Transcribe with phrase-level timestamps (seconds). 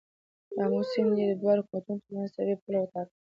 [0.55, 3.13] د آمو سیند یې د دواړو حکومتونو تر منځ طبیعي پوله وټاکه.